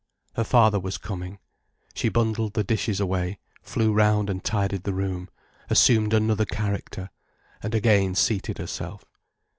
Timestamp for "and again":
7.61-8.15